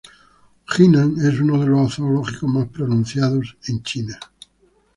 Jinan 0.67 1.17
es 1.23 1.39
uno 1.39 1.59
de 1.61 1.67
los 1.67 1.93
zoológicos 1.97 2.49
más 2.49 2.67
pronunciados 2.69 3.55
en 3.67 3.83
China. 3.83 4.19